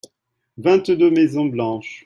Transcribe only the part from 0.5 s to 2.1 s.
vingt deux maisons blanches.